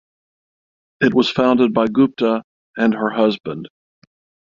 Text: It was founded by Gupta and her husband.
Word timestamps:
It 1.01 1.13
was 1.13 1.29
founded 1.29 1.75
by 1.75 1.85
Gupta 1.85 2.41
and 2.75 2.95
her 2.95 3.11
husband. 3.11 3.67